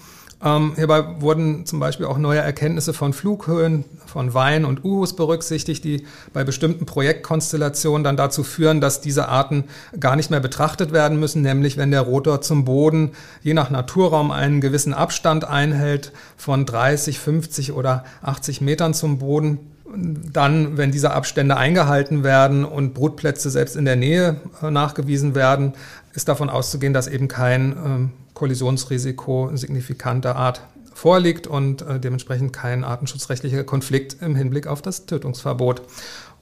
Ähm, 0.41 0.71
hierbei 0.75 1.21
wurden 1.21 1.65
zum 1.65 1.81
Beispiel 1.81 2.05
auch 2.05 2.17
neue 2.17 2.39
Erkenntnisse 2.39 2.93
von 2.93 3.11
Flughöhen 3.11 3.83
von 4.05 4.33
Wein 4.33 4.63
und 4.63 4.85
Uhus 4.85 5.15
berücksichtigt, 5.15 5.83
die 5.83 6.05
bei 6.31 6.45
bestimmten 6.45 6.85
Projektkonstellationen 6.85 8.05
dann 8.05 8.15
dazu 8.15 8.43
führen, 8.43 8.79
dass 8.79 9.01
diese 9.01 9.27
Arten 9.27 9.65
gar 9.99 10.15
nicht 10.15 10.31
mehr 10.31 10.39
betrachtet 10.39 10.93
werden 10.93 11.19
müssen, 11.19 11.41
nämlich 11.41 11.75
wenn 11.75 11.91
der 11.91 12.01
Rotor 12.01 12.41
zum 12.41 12.63
Boden 12.63 13.11
je 13.43 13.53
nach 13.53 13.69
Naturraum 13.69 14.31
einen 14.31 14.61
gewissen 14.61 14.93
Abstand 14.93 15.43
einhält 15.43 16.13
von 16.37 16.65
30, 16.65 17.19
50 17.19 17.73
oder 17.73 18.05
80 18.21 18.61
Metern 18.61 18.93
zum 18.93 19.19
Boden. 19.19 19.59
Dann, 19.91 20.77
wenn 20.77 20.91
diese 20.91 21.11
Abstände 21.11 21.57
eingehalten 21.57 22.23
werden 22.23 22.63
und 22.63 22.93
Brutplätze 22.93 23.49
selbst 23.49 23.75
in 23.75 23.85
der 23.85 23.95
Nähe 23.95 24.39
äh, 24.61 24.69
nachgewiesen 24.69 25.33
werden, 25.33 25.73
ist 26.13 26.27
davon 26.27 26.49
auszugehen, 26.49 26.93
dass 26.93 27.07
eben 27.07 27.27
kein 27.27 27.71
ähm, 27.71 28.11
Kollisionsrisiko 28.33 29.51
signifikanter 29.53 30.35
Art 30.35 30.61
vorliegt 30.93 31.47
und 31.47 31.81
äh, 31.81 31.99
dementsprechend 31.99 32.53
kein 32.53 32.83
artenschutzrechtlicher 32.83 33.63
Konflikt 33.63 34.17
im 34.21 34.35
Hinblick 34.35 34.67
auf 34.67 34.81
das 34.81 35.05
Tötungsverbot. 35.05 35.81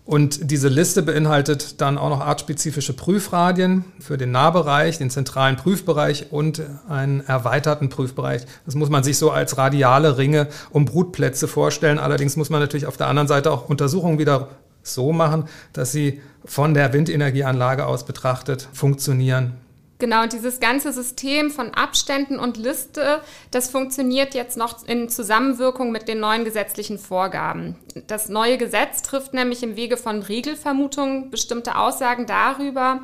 Und 0.08 0.52
diese 0.52 0.70
Liste 0.70 1.04
beinhaltet 1.04 1.82
dann 1.82 1.98
auch 1.98 2.10
noch 2.10 2.22
artspezifische 2.22 2.94
Prüfradien 2.94 3.84
für 4.00 4.18
den 4.18 4.32
Nahbereich, 4.32 4.98
den 4.98 5.10
zentralen 5.10 5.58
Prüfbereich 5.58 6.32
und 6.32 6.62
einen 6.88 7.20
erweiterten 7.20 7.90
Prüfbereich. 7.90 8.44
Das 8.66 8.76
muss 8.76 8.90
man 8.90 9.04
sich 9.04 9.18
so 9.18 9.32
als 9.32 9.58
radiale 9.58 10.18
Ringe 10.18 10.48
um 10.70 10.86
Brutplätze 10.86 11.50
vorstellen. 11.50 12.00
Allerdings 12.00 12.38
muss 12.38 12.50
man 12.50 12.62
natürlich 12.62 12.86
auf 12.86 12.96
der 12.96 13.08
anderen 13.08 13.28
Seite 13.28 13.52
auch 13.52 13.68
Untersuchungen 13.68 14.18
wieder 14.18 14.48
so 14.88 15.12
machen, 15.14 15.48
dass 15.74 15.92
sie 15.92 16.22
von 16.46 16.74
der 16.74 16.94
Windenergieanlage 16.94 17.86
aus 17.86 18.06
betrachtet 18.06 18.68
funktionieren. 18.74 19.54
Genau, 20.00 20.22
und 20.22 20.32
dieses 20.32 20.60
ganze 20.60 20.94
System 20.94 21.50
von 21.50 21.74
Abständen 21.74 22.38
und 22.38 22.58
Liste, 22.58 23.20
das 23.50 23.70
funktioniert 23.70 24.36
jetzt 24.36 24.56
noch 24.56 24.88
in 24.88 25.10
Zusammenwirkung 25.10 25.92
mit 25.92 26.08
den 26.08 26.20
neuen 26.20 26.46
gesetzlichen 26.46 27.00
Vorgaben. 27.00 27.76
Das 28.06 28.30
neue 28.30 28.60
Gesetz 28.60 29.02
trifft 29.02 29.34
nämlich 29.34 29.64
im 29.64 29.76
Wege 29.76 29.98
von 29.98 30.22
Regelvermutungen 30.22 31.32
bestimmte 31.32 31.78
Aussagen 31.78 32.28
darüber, 32.28 33.00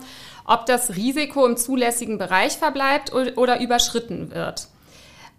ob 0.46 0.68
das 0.68 0.96
Risiko 0.96 1.48
im 1.48 1.58
zulässigen 1.58 2.20
Bereich 2.20 2.58
verbleibt 2.58 3.12
oder 3.12 3.60
überschritten 3.60 4.32
wird. 4.32 4.68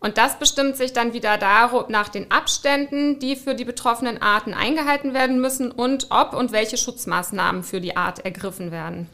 Und 0.05 0.19
das 0.19 0.39
bestimmt 0.39 0.77
sich 0.77 0.93
dann 0.93 1.15
wieder 1.15 1.39
nach 1.89 2.11
den 2.11 2.31
Abständen, 2.31 3.19
die 3.21 3.37
für 3.37 3.55
die 3.55 3.65
betroffenen 3.65 4.21
Arten 4.21 4.53
eingehalten 4.53 5.15
werden 5.15 5.41
müssen 5.41 5.71
und 5.71 6.09
ob 6.11 6.35
und 6.35 6.53
welche 6.53 6.77
Schutzmaßnahmen 6.77 7.63
für 7.63 7.81
die 7.81 7.97
Art 7.97 8.23
ergriffen 8.23 8.71
werden. 8.71 9.07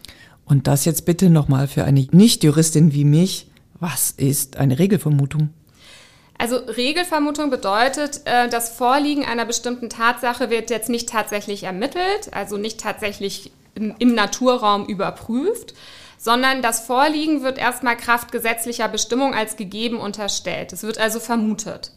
Und 0.46 0.66
das 0.66 0.84
jetzt 0.84 1.06
bitte 1.06 1.30
nochmal 1.30 1.68
für 1.68 1.84
eine 1.84 2.08
Nicht-Juristin 2.10 2.92
wie 2.92 3.04
mich. 3.04 3.46
Was 3.78 4.10
ist 4.10 4.56
eine 4.56 4.80
Regelvermutung? 4.80 5.50
Also 6.38 6.56
Regelvermutung 6.56 7.50
bedeutet, 7.50 8.22
äh, 8.24 8.48
das 8.48 8.70
Vorliegen 8.70 9.24
einer 9.24 9.44
bestimmten 9.44 9.90
Tatsache 9.90 10.50
wird 10.50 10.70
jetzt 10.70 10.88
nicht 10.88 11.08
tatsächlich 11.08 11.62
ermittelt, 11.62 12.32
also 12.32 12.56
nicht 12.56 12.80
tatsächlich 12.80 13.52
im 13.76 14.14
Naturraum 14.16 14.86
überprüft, 14.86 15.72
sondern 16.20 16.60
das 16.60 16.80
Vorliegen 16.80 17.42
wird 17.42 17.56
erstmal 17.56 17.96
Kraft 17.96 18.30
gesetzlicher 18.30 18.88
Bestimmung 18.88 19.34
als 19.34 19.56
gegeben 19.56 19.98
unterstellt. 19.98 20.70
Es 20.70 20.82
wird 20.82 20.98
also 20.98 21.18
vermutet. 21.18 21.92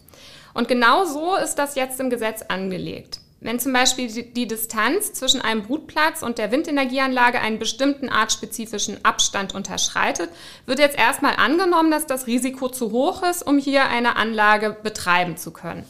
Und 0.54 0.70
genau 0.70 1.04
so 1.04 1.36
ist 1.36 1.56
das 1.56 1.76
jetzt 1.76 2.00
im 2.00 2.10
Gesetz 2.10 2.42
angelegt. 2.48 3.20
Wenn 3.42 3.60
zum 3.60 3.74
Beispiel 3.74 4.08
die 4.08 4.48
Distanz 4.48 5.12
zwischen 5.12 5.42
einem 5.42 5.64
Brutplatz 5.64 6.22
und 6.22 6.38
der 6.38 6.52
Windenergieanlage 6.52 7.42
einen 7.42 7.60
bestimmten 7.60 8.08
artspezifischen 8.08 9.04
Abstand 9.04 9.54
unterschreitet, 9.54 10.30
wird 10.66 10.80
jetzt 10.80 10.98
erstmal 10.98 11.36
angenommen, 11.36 11.92
dass 11.92 12.08
das 12.08 12.26
Risiko 12.26 12.70
zu 12.70 12.92
hoch 12.92 13.24
ist, 13.24 13.46
um 13.46 13.58
hier 13.58 13.90
eine 13.90 14.16
Anlage 14.16 14.78
betreiben 14.82 15.36
zu 15.36 15.52
können. 15.52 15.84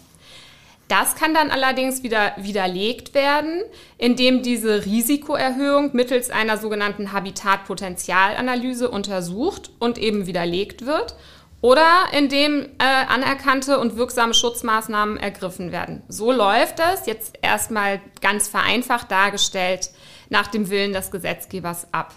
Das 0.88 1.16
kann 1.16 1.34
dann 1.34 1.50
allerdings 1.50 2.04
wieder 2.04 2.34
widerlegt 2.38 3.14
werden, 3.14 3.64
indem 3.98 4.44
diese 4.44 4.86
Risikoerhöhung 4.86 5.92
mittels 5.94 6.30
einer 6.30 6.58
sogenannten 6.58 7.14
Habitatpotenzialanalyse 7.14 8.90
untersucht 8.90 9.72
und 9.80 9.98
eben 9.98 10.28
widerlegt 10.28 10.86
wird 10.86 11.16
oder 11.62 11.88
indem 12.12 12.64
äh, 12.78 12.84
anerkannte 13.08 13.80
und 13.80 13.96
wirksame 13.96 14.34
Schutzmaßnahmen 14.34 15.16
ergriffen 15.16 15.72
werden. 15.72 16.04
So 16.10 16.34
läuft 16.34 16.80
das 16.80 17.06
jetzt 17.06 17.40
erstmal 17.42 18.02
ganz 18.22 18.50
vereinfacht 18.50 19.10
dargestellt 19.10 19.92
nach 20.30 20.48
dem 20.48 20.70
Willen 20.70 20.92
des 20.92 21.10
Gesetzgebers 21.10 21.88
ab. 21.94 22.14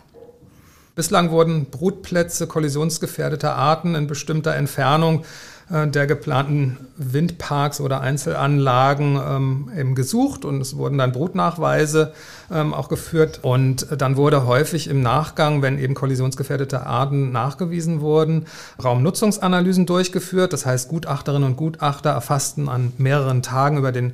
Bislang 0.96 1.30
wurden 1.30 1.66
Brutplätze 1.66 2.48
kollisionsgefährdeter 2.48 3.54
Arten 3.54 3.94
in 3.94 4.08
bestimmter 4.08 4.56
Entfernung 4.56 5.24
der 5.68 6.06
geplanten 6.06 6.76
Windparks 6.96 7.80
oder 7.80 8.00
Einzelanlagen 8.00 9.16
ähm, 9.16 9.70
eben 9.76 9.94
gesucht 9.96 10.44
und 10.44 10.60
es 10.60 10.76
wurden 10.76 10.96
dann 10.96 11.10
Brutnachweise 11.10 12.12
ähm, 12.52 12.72
auch 12.72 12.88
geführt 12.88 13.40
und 13.42 13.88
dann 13.98 14.16
wurde 14.16 14.46
häufig 14.46 14.88
im 14.88 15.02
Nachgang, 15.02 15.62
wenn 15.62 15.78
eben 15.80 15.94
kollisionsgefährdete 15.94 16.86
Arten 16.86 17.32
nachgewiesen 17.32 18.00
wurden, 18.00 18.46
Raumnutzungsanalysen 18.82 19.86
durchgeführt. 19.86 20.52
Das 20.52 20.66
heißt, 20.66 20.88
Gutachterinnen 20.88 21.48
und 21.48 21.56
Gutachter 21.56 22.10
erfassten 22.10 22.68
an 22.68 22.92
mehreren 22.98 23.42
Tagen 23.42 23.78
über 23.78 23.90
den 23.90 24.12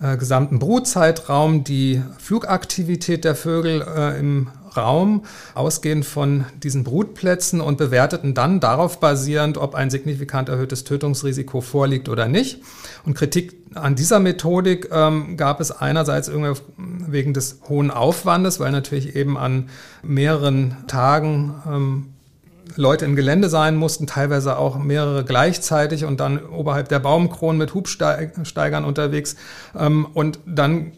äh, 0.00 0.16
gesamten 0.16 0.58
Brutzeitraum 0.58 1.64
die 1.64 2.02
Flugaktivität 2.18 3.24
der 3.24 3.34
Vögel 3.34 3.82
äh, 3.82 4.18
im 4.18 4.48
Raum, 4.76 5.24
ausgehend 5.54 6.04
von 6.04 6.44
diesen 6.62 6.84
Brutplätzen 6.84 7.60
und 7.60 7.78
bewerteten 7.78 8.34
dann 8.34 8.60
darauf 8.60 9.00
basierend, 9.00 9.58
ob 9.58 9.74
ein 9.74 9.90
signifikant 9.90 10.48
erhöhtes 10.48 10.84
Tötungsrisiko 10.84 11.60
vorliegt 11.60 12.08
oder 12.08 12.28
nicht. 12.28 12.62
Und 13.04 13.14
Kritik 13.14 13.54
an 13.74 13.94
dieser 13.94 14.20
Methodik 14.20 14.88
ähm, 14.92 15.36
gab 15.36 15.60
es 15.60 15.70
einerseits 15.70 16.28
irgendwie 16.28 16.60
wegen 16.76 17.34
des 17.34 17.60
hohen 17.68 17.90
Aufwandes, 17.90 18.60
weil 18.60 18.70
natürlich 18.70 19.16
eben 19.16 19.36
an 19.36 19.68
mehreren 20.02 20.76
Tagen 20.86 21.54
ähm, 21.66 22.06
Leute 22.76 23.04
im 23.04 23.14
Gelände 23.14 23.48
sein 23.48 23.76
mussten, 23.76 24.06
teilweise 24.06 24.58
auch 24.58 24.78
mehrere 24.78 25.24
gleichzeitig 25.24 26.04
und 26.04 26.20
dann 26.20 26.44
oberhalb 26.44 26.88
der 26.88 26.98
Baumkronen 26.98 27.58
mit 27.58 27.74
Hubsteigern 27.74 28.84
unterwegs. 28.84 29.36
Ähm, 29.78 30.06
und 30.12 30.38
dann 30.46 30.92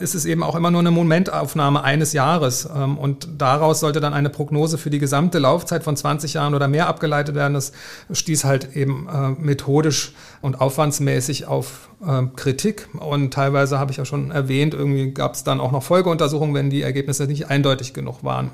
ist 0.00 0.14
es 0.14 0.24
eben 0.24 0.42
auch 0.42 0.54
immer 0.54 0.70
nur 0.70 0.80
eine 0.80 0.90
Momentaufnahme 0.90 1.82
eines 1.82 2.12
Jahres. 2.12 2.68
Ähm, 2.74 2.98
und 2.98 3.28
daraus 3.38 3.80
sollte 3.80 4.00
dann 4.00 4.14
eine 4.14 4.30
Prognose 4.30 4.78
für 4.78 4.90
die 4.90 4.98
gesamte 4.98 5.38
Laufzeit 5.38 5.84
von 5.84 5.96
20 5.96 6.34
Jahren 6.34 6.54
oder 6.54 6.68
mehr 6.68 6.88
abgeleitet 6.88 7.34
werden. 7.34 7.54
Das 7.54 7.72
stieß 8.10 8.44
halt 8.44 8.76
eben 8.76 9.08
äh, 9.08 9.30
methodisch 9.30 10.12
und 10.40 10.60
aufwandsmäßig 10.60 11.46
auf 11.46 11.90
äh, 12.06 12.22
Kritik. 12.36 12.88
Und 12.98 13.34
teilweise 13.34 13.78
habe 13.78 13.90
ich 13.90 13.98
ja 13.98 14.04
schon 14.04 14.30
erwähnt, 14.30 14.74
irgendwie 14.74 15.12
gab 15.12 15.34
es 15.34 15.44
dann 15.44 15.60
auch 15.60 15.72
noch 15.72 15.82
Folgeuntersuchungen, 15.82 16.54
wenn 16.54 16.70
die 16.70 16.82
Ergebnisse 16.82 17.26
nicht 17.26 17.50
eindeutig 17.50 17.92
genug 17.92 18.24
waren. 18.24 18.50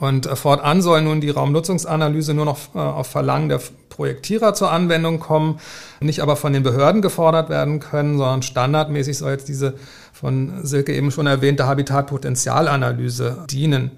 Und 0.00 0.26
äh, 0.26 0.36
fortan 0.36 0.82
soll 0.82 1.02
nun 1.02 1.20
die 1.20 1.30
Raumnutzungsanalyse 1.30 2.34
nur 2.34 2.44
noch 2.44 2.74
auf 2.74 3.06
Verlangen 3.06 3.48
der 3.48 3.60
Projektierer 3.92 4.54
zur 4.54 4.72
Anwendung 4.72 5.20
kommen, 5.20 5.60
nicht 6.00 6.20
aber 6.20 6.36
von 6.36 6.52
den 6.52 6.62
Behörden 6.62 7.02
gefordert 7.02 7.50
werden 7.50 7.78
können, 7.78 8.16
sondern 8.16 8.42
standardmäßig 8.42 9.18
soll 9.18 9.32
jetzt 9.32 9.48
diese 9.48 9.74
von 10.22 10.64
Silke 10.64 10.94
eben 10.94 11.10
schon 11.10 11.26
erwähnte 11.26 11.66
Habitatpotenzialanalyse 11.66 13.44
dienen. 13.50 13.90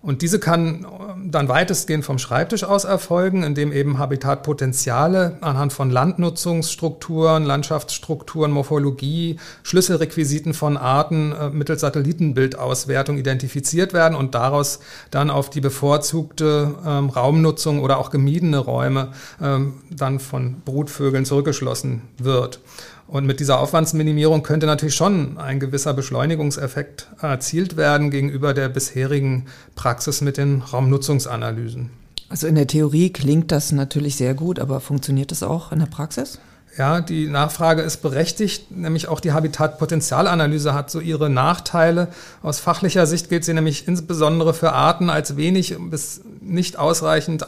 Und 0.00 0.22
diese 0.22 0.38
kann 0.38 0.84
ähm, 0.84 1.30
dann 1.30 1.48
weitestgehend 1.48 2.04
vom 2.04 2.18
Schreibtisch 2.18 2.62
aus 2.62 2.84
erfolgen, 2.84 3.42
indem 3.42 3.72
eben 3.72 3.98
Habitatpotenziale 3.98 5.38
anhand 5.40 5.72
von 5.72 5.90
Landnutzungsstrukturen, 5.90 7.44
Landschaftsstrukturen, 7.44 8.52
Morphologie, 8.52 9.38
Schlüsselrequisiten 9.64 10.54
von 10.54 10.76
Arten 10.76 11.32
äh, 11.32 11.50
mittels 11.50 11.80
Satellitenbildauswertung 11.80 13.18
identifiziert 13.18 13.92
werden 13.92 14.16
und 14.16 14.36
daraus 14.36 14.78
dann 15.10 15.30
auf 15.30 15.50
die 15.50 15.60
bevorzugte 15.60 16.74
ähm, 16.86 17.08
Raumnutzung 17.10 17.80
oder 17.80 17.98
auch 17.98 18.10
gemiedene 18.10 18.58
Räume 18.58 19.12
ähm, 19.40 19.74
dann 19.90 20.20
von 20.20 20.62
Brutvögeln 20.64 21.24
zurückgeschlossen 21.24 22.02
wird. 22.18 22.60
Und 23.06 23.26
mit 23.26 23.40
dieser 23.40 23.60
Aufwandsminimierung 23.60 24.42
könnte 24.42 24.66
natürlich 24.66 24.94
schon 24.94 25.38
ein 25.38 25.60
gewisser 25.60 25.92
Beschleunigungseffekt 25.92 27.08
erzielt 27.20 27.76
werden 27.76 28.10
gegenüber 28.10 28.54
der 28.54 28.68
bisherigen 28.68 29.46
Praxis 29.74 30.20
mit 30.20 30.36
den 30.36 30.62
Raumnutzungsanalysen. 30.62 31.90
Also 32.28 32.46
in 32.46 32.54
der 32.54 32.66
Theorie 32.66 33.10
klingt 33.10 33.52
das 33.52 33.72
natürlich 33.72 34.16
sehr 34.16 34.32
gut, 34.32 34.58
aber 34.58 34.80
funktioniert 34.80 35.30
das 35.30 35.42
auch 35.42 35.72
in 35.72 35.80
der 35.80 35.86
Praxis? 35.86 36.38
Ja, 36.78 37.02
die 37.02 37.26
Nachfrage 37.28 37.82
ist 37.82 37.98
berechtigt, 37.98 38.70
nämlich 38.70 39.06
auch 39.06 39.20
die 39.20 39.32
Habitatpotenzialanalyse 39.32 40.72
hat 40.72 40.90
so 40.90 41.00
ihre 41.00 41.28
Nachteile. 41.28 42.08
Aus 42.42 42.60
fachlicher 42.60 43.06
Sicht 43.06 43.28
gilt 43.28 43.44
sie 43.44 43.52
nämlich 43.52 43.86
insbesondere 43.86 44.54
für 44.54 44.72
Arten 44.72 45.10
als 45.10 45.36
wenig 45.36 45.76
bis 45.90 46.22
nicht 46.44 46.78
ausreichend 46.78 47.46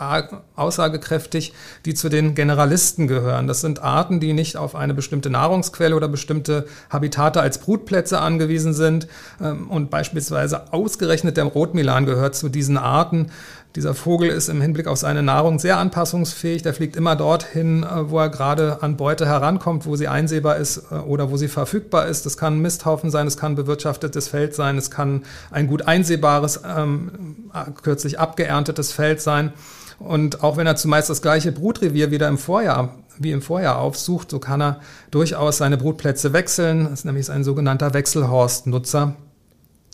aussagekräftig, 0.57 1.53
die 1.85 1.95
zu 1.95 2.09
den 2.09 2.35
Generalisten 2.35 3.07
gehören. 3.07 3.47
Das 3.47 3.61
sind 3.61 3.83
Arten, 3.83 4.21
die 4.21 4.33
nicht 4.33 4.57
auf 4.57 4.75
eine 4.75 4.95
bestimmte 4.95 5.31
Nahrungsquelle 5.31 5.95
oder 5.95 6.09
bestimmte 6.09 6.67
Habitate 6.91 7.41
als 7.41 7.59
Brutplätze 7.59 8.21
angewiesen 8.21 8.75
sind. 8.75 9.09
Ähm, 9.41 9.71
und 9.71 9.91
beispielsweise 9.91 10.73
ausgerechnet 10.73 11.37
der 11.37 11.45
Rotmilan 11.45 12.07
gehört 12.07 12.35
zu 12.35 12.49
diesen 12.49 12.79
Arten. 12.79 13.31
Dieser 13.77 13.95
Vogel 13.95 14.29
ist 14.29 14.49
im 14.49 14.61
Hinblick 14.61 14.87
auf 14.87 14.99
seine 14.99 15.25
Nahrung 15.25 15.59
sehr 15.59 15.79
anpassungsfähig. 15.79 16.63
Der 16.63 16.75
fliegt 16.75 16.95
immer 16.95 17.17
dorthin, 17.17 17.83
äh, 17.83 18.09
wo 18.09 18.21
er 18.21 18.29
gerade 18.29 18.83
an 18.83 18.97
Beute 18.97 19.27
herankommt, 19.27 19.85
wo 19.85 19.97
sie 19.97 20.07
einsehbar 20.07 20.57
ist 20.57 20.93
äh, 20.93 20.95
oder 20.95 21.33
wo 21.33 21.37
sie 21.37 21.49
verfügbar 21.49 22.07
ist. 22.07 22.25
Das 22.25 22.37
kann 22.37 22.55
ein 22.55 22.63
Misthaufen 22.63 23.11
sein, 23.11 23.27
es 23.27 23.37
kann 23.37 23.57
bewirtschaftetes 23.57 24.29
Feld 24.29 24.55
sein, 24.55 24.79
es 24.79 24.93
kann 24.93 25.25
ein 25.51 25.67
gut 25.67 25.89
einsehbares, 25.89 26.61
ähm, 26.65 27.51
kürzlich 27.83 28.21
abgeerntetes 28.21 28.93
Feld 28.93 29.21
sein. 29.21 29.53
Und 29.99 30.45
auch 30.45 30.57
wenn 30.57 30.67
er 30.67 30.77
zumeist 30.77 31.11
das 31.11 31.23
gleiche 31.23 31.51
Brutrevier 31.51 32.11
wieder 32.11 32.29
im 32.29 32.39
Vorjahr 32.39 32.95
wie 33.19 33.31
im 33.31 33.43
Vorjahr 33.43 33.79
aufsucht, 33.79 34.31
so 34.31 34.41
kann 34.41 34.61
er 34.61 34.81
durchaus 35.11 35.59
seine 35.59 35.77
Brutplätze 35.77 36.33
wechseln. 36.33 36.85
Das 36.85 37.01
ist 37.01 37.05
nämlich 37.05 37.31
ein 37.31 37.45
sogenannter 37.45 37.95
Wechselhorstnutzer. 37.95 39.15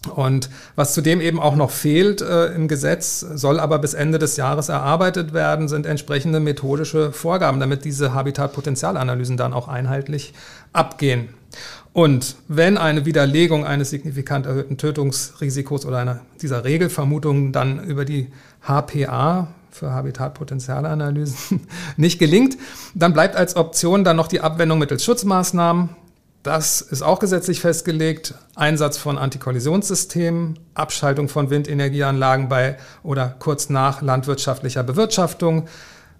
Und 0.09 0.49
was 0.76 0.95
zudem 0.95 1.21
eben 1.21 1.38
auch 1.38 1.57
noch 1.57 1.71
fehlt 1.71 2.23
äh, 2.23 2.47
im 2.54 2.69
Gesetz, 2.69 3.21
soll 3.21 3.61
aber 3.61 3.78
bis 3.78 3.92
Ende 3.92 4.19
des 4.19 4.37
Jahres 4.38 4.71
erarbeitet 4.71 5.35
werden, 5.35 5.69
sind 5.69 5.85
entsprechende 5.85 6.40
methodische 6.40 7.12
Vorgaben, 7.12 7.61
damit 7.61 7.85
diese 7.85 8.14
Habitatpotenzialanalysen 8.14 9.37
dann 9.37 9.52
auch 9.52 9.69
einheitlich 9.69 10.33
abgehen. 10.73 11.28
Und 11.92 12.37
wenn 12.49 12.78
eine 12.78 13.04
Widerlegung 13.04 13.66
eines 13.66 13.90
signifikant 13.90 14.47
erhöhten 14.47 14.78
Tötungsrisikos 14.78 15.85
oder 15.85 15.99
einer 15.99 16.21
dieser 16.40 16.64
Regelvermutungen 16.64 17.52
dann 17.52 17.85
über 17.85 18.04
die 18.04 18.28
HPA 18.62 19.49
für 19.71 19.90
Habitatpotenzialanalysen 19.90 21.61
nicht 21.97 22.19
gelingt, 22.19 22.57
dann 22.95 23.12
bleibt 23.12 23.37
als 23.37 23.57
Option 23.57 24.04
dann 24.04 24.16
noch 24.16 24.28
die 24.28 24.40
Abwendung 24.40 24.78
mittels 24.78 25.04
Schutzmaßnahmen, 25.04 25.90
das 26.42 26.80
ist 26.80 27.02
auch 27.02 27.18
gesetzlich 27.18 27.61
festgelegt. 27.61 28.35
Einsatz 28.54 28.97
von 28.97 29.18
Antikollisionssystemen, 29.18 30.59
Abschaltung 30.75 31.28
von 31.28 31.50
Windenergieanlagen 31.50 32.49
bei 32.49 32.78
oder 33.02 33.35
kurz 33.38 33.68
nach 33.68 34.00
landwirtschaftlicher 34.00 34.82
Bewirtschaftung, 34.82 35.68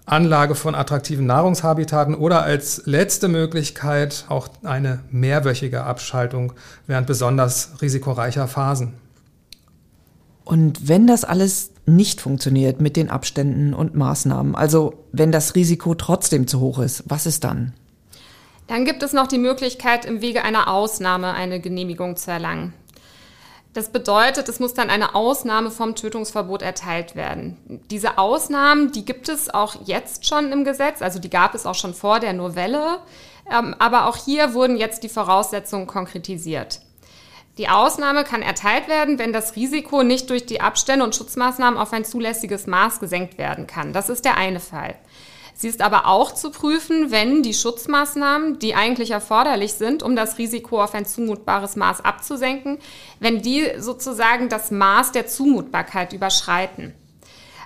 Anlage 0.05 0.55
von 0.55 0.75
attraktiven 0.75 1.25
Nahrungshabitaten 1.27 2.15
oder 2.15 2.43
als 2.43 2.83
letzte 2.85 3.29
Möglichkeit 3.29 4.25
auch 4.29 4.49
eine 4.63 5.01
mehrwöchige 5.11 5.85
Abschaltung 5.85 6.53
während 6.87 7.07
besonders 7.07 7.71
risikoreicher 7.81 8.49
Phasen. 8.49 8.95
Und 10.45 10.89
wenn 10.89 11.07
das 11.07 11.25
alles 11.25 11.71
nicht 11.87 12.21
funktioniert 12.21 12.81
mit 12.81 12.97
den 12.97 13.09
Abständen 13.09 13.73
und 13.73 13.95
Maßnahmen, 13.95 14.55
also 14.55 14.95
wenn 15.13 15.33
das 15.33 15.55
Risiko 15.55 15.95
trotzdem 15.95 16.47
zu 16.47 16.61
hoch 16.61 16.81
ist, 16.81 17.05
was 17.07 17.27
ist 17.27 17.45
dann? 17.45 17.73
Dann 18.71 18.85
gibt 18.85 19.03
es 19.03 19.13
noch 19.13 19.27
die 19.27 19.39
Möglichkeit, 19.39 20.05
im 20.05 20.21
Wege 20.21 20.45
einer 20.45 20.69
Ausnahme 20.69 21.35
eine 21.35 21.59
Genehmigung 21.59 22.17
zu 22.17 22.31
erlangen. 22.31 22.73
Das 23.73 23.89
bedeutet, 23.91 24.49
es 24.49 24.61
muss 24.61 24.75
dann 24.75 24.91
eine 24.91 25.17
Ausnahme 25.17 25.73
vom 25.73 25.97
Tötungsverbot 25.97 26.63
erteilt 26.63 27.17
werden. 27.17 27.57
Diese 27.91 28.17
Ausnahmen, 28.17 28.93
die 28.93 29.05
gibt 29.05 29.29
es 29.29 29.53
auch 29.53 29.75
jetzt 29.87 30.25
schon 30.25 30.53
im 30.53 30.63
Gesetz, 30.63 31.03
also 31.03 31.19
die 31.19 31.31
gab 31.31 31.57
es 31.57 31.67
auch 31.67 31.75
schon 31.75 31.95
vor 31.95 32.21
der 32.21 32.33
Novelle, 32.33 32.99
ähm, 33.51 33.75
aber 33.81 34.07
auch 34.07 34.17
hier 34.17 34.55
wurden 34.55 34.77
jetzt 34.77 35.03
die 35.03 35.09
Voraussetzungen 35.09 35.89
konkretisiert. 35.89 36.81
Die 37.59 37.69
Ausnahme 37.69 38.23
kann 38.23 38.41
erteilt 38.41 38.87
werden, 38.87 39.19
wenn 39.19 39.33
das 39.33 39.57
Risiko 39.57 40.05
nicht 40.05 40.31
durch 40.31 40.47
die 40.47 40.61
Abstände 40.61 41.05
und 41.05 41.17
Schutzmaßnahmen 41.17 41.77
auf 41.77 41.93
ein 41.93 42.05
zulässiges 42.05 42.69
Maß 42.69 43.01
gesenkt 43.01 43.37
werden 43.37 43.67
kann. 43.67 43.93
Das 43.93 44.09
ist 44.09 44.25
der 44.25 44.37
eine 44.37 44.61
Fall. 44.61 44.95
Sie 45.61 45.69
ist 45.69 45.83
aber 45.83 46.07
auch 46.07 46.33
zu 46.33 46.53
prüfen, 46.53 47.11
wenn 47.11 47.43
die 47.43 47.53
Schutzmaßnahmen, 47.53 48.59
die 48.61 48.75
eigentlich 48.75 49.11
erforderlich 49.11 49.75
sind, 49.75 50.03
um 50.03 50.17
das 50.17 50.39
Risiko 50.39 50.83
auf 50.83 50.95
ein 50.95 51.05
zumutbares 51.05 51.77
Maß 51.77 52.03
abzusenken, 52.03 52.79
wenn 53.19 53.43
die 53.43 53.69
sozusagen 53.77 54.49
das 54.49 54.71
Maß 54.71 55.13
der 55.13 55.27
Zumutbarkeit 55.27 56.15
überschreiten. 56.15 56.95